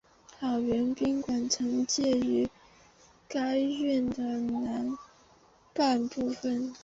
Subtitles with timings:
[0.39, 2.49] 好园宾馆曾借用
[3.27, 4.97] 该院的南
[5.75, 6.73] 半部分。